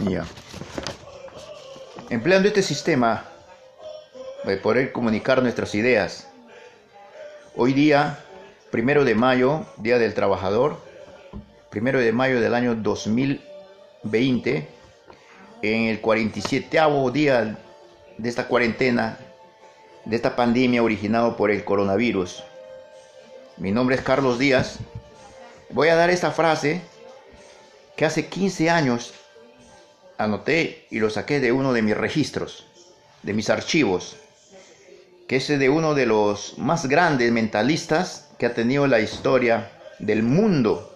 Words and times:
Ya. 0.00 0.24
Empleando 2.10 2.48
este 2.48 2.62
sistema 2.62 3.24
de 4.44 4.56
poder 4.56 4.92
comunicar 4.92 5.40
nuestras 5.42 5.74
ideas. 5.74 6.28
Hoy 7.54 7.72
día, 7.72 8.18
primero 8.70 9.04
de 9.04 9.14
mayo, 9.14 9.64
Día 9.76 9.98
del 9.98 10.14
Trabajador, 10.14 10.80
primero 11.70 12.00
de 12.00 12.12
mayo 12.12 12.40
del 12.40 12.54
año 12.54 12.74
2020, 12.74 14.68
en 15.62 15.82
el 15.84 16.00
47 16.00 16.78
día 17.12 17.58
de 18.18 18.28
esta 18.28 18.48
cuarentena, 18.48 19.16
de 20.04 20.16
esta 20.16 20.34
pandemia 20.34 20.82
originado 20.82 21.36
por 21.36 21.50
el 21.50 21.64
coronavirus. 21.64 22.42
Mi 23.56 23.70
nombre 23.70 23.94
es 23.94 24.02
Carlos 24.02 24.40
Díaz. 24.40 24.78
Voy 25.70 25.88
a 25.88 25.94
dar 25.94 26.10
esta 26.10 26.32
frase 26.32 26.82
que 27.96 28.04
hace 28.04 28.26
15 28.26 28.68
años 28.68 29.14
anoté 30.18 30.86
y 30.90 30.98
lo 30.98 31.10
saqué 31.10 31.40
de 31.40 31.52
uno 31.52 31.72
de 31.72 31.82
mis 31.82 31.96
registros, 31.96 32.66
de 33.22 33.32
mis 33.32 33.50
archivos, 33.50 34.16
que 35.26 35.36
es 35.36 35.48
de 35.48 35.68
uno 35.68 35.94
de 35.94 36.06
los 36.06 36.58
más 36.58 36.86
grandes 36.86 37.32
mentalistas 37.32 38.28
que 38.38 38.46
ha 38.46 38.54
tenido 38.54 38.86
la 38.86 39.00
historia 39.00 39.70
del 39.98 40.22
mundo, 40.22 40.92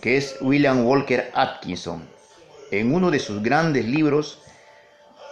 que 0.00 0.16
es 0.16 0.36
William 0.40 0.86
Walker 0.86 1.30
Atkinson, 1.34 2.08
en 2.70 2.94
uno 2.94 3.10
de 3.10 3.18
sus 3.18 3.42
grandes 3.42 3.84
libros, 3.84 4.40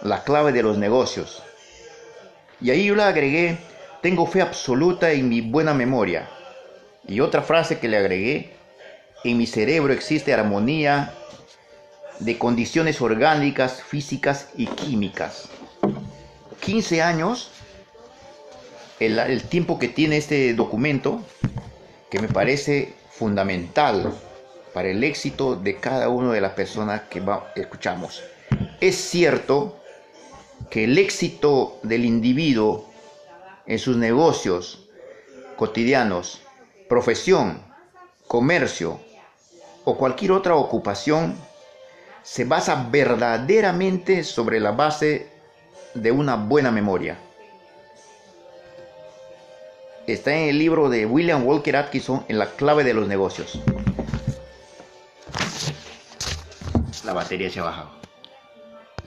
La 0.01 0.23
clave 0.23 0.51
de 0.51 0.61
los 0.61 0.77
negocios. 0.77 1.41
Y 2.61 2.69
ahí 2.69 2.85
yo 2.85 2.95
le 2.95 3.03
agregué, 3.03 3.57
tengo 4.01 4.27
fe 4.27 4.41
absoluta 4.41 5.11
en 5.11 5.27
mi 5.27 5.41
buena 5.41 5.73
memoria. 5.73 6.29
Y 7.07 7.19
otra 7.19 7.41
frase 7.41 7.79
que 7.79 7.87
le 7.87 7.97
agregué, 7.97 8.53
en 9.23 9.37
mi 9.37 9.47
cerebro 9.47 9.93
existe 9.93 10.33
armonía 10.33 11.13
de 12.19 12.37
condiciones 12.37 13.01
orgánicas, 13.01 13.83
físicas 13.83 14.49
y 14.55 14.67
químicas. 14.67 15.49
15 16.61 17.01
años, 17.01 17.51
el, 18.99 19.43
tiempo 19.43 19.77
que 19.79 19.87
tiene 19.87 20.17
este 20.17 20.53
documento, 20.53 21.21
que 22.09 22.19
me 22.19 22.27
parece 22.27 22.93
fundamental 23.11 24.13
para 24.73 24.89
el 24.89 25.03
éxito 25.03 25.55
de 25.55 25.77
cada 25.77 26.09
una 26.09 26.33
de 26.33 26.41
las 26.41 26.53
personas 26.53 27.01
que 27.09 27.21
escuchamos. 27.55 28.23
Es 28.81 28.95
cierto 28.95 29.79
que 30.69 30.85
el 30.85 30.97
éxito 30.97 31.79
del 31.83 32.05
individuo 32.05 32.89
en 33.65 33.79
sus 33.79 33.97
negocios 33.97 34.87
cotidianos, 35.55 36.41
profesión, 36.87 37.61
comercio 38.27 38.99
o 39.85 39.97
cualquier 39.97 40.31
otra 40.31 40.55
ocupación 40.55 41.35
se 42.23 42.45
basa 42.45 42.87
verdaderamente 42.89 44.23
sobre 44.23 44.59
la 44.59 44.71
base 44.71 45.27
de 45.93 46.11
una 46.11 46.35
buena 46.35 46.71
memoria. 46.71 47.17
Está 50.05 50.33
en 50.33 50.49
el 50.49 50.57
libro 50.57 50.89
de 50.89 51.05
William 51.05 51.45
Walker 51.45 51.75
Atkinson 51.75 52.23
en 52.27 52.39
la 52.39 52.47
clave 52.51 52.83
de 52.83 52.93
los 52.93 53.07
negocios. 53.07 53.59
La 57.03 57.13
batería 57.13 57.49
se 57.49 57.59
ha 57.59 57.63
bajado. 57.63 58.06